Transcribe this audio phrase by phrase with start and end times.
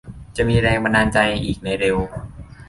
[0.37, 1.97] จะมีแรงบันดาลใจอีกในเร็ว